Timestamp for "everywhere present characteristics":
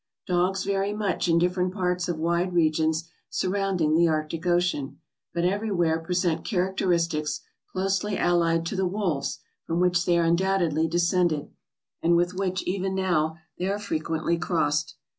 5.45-7.41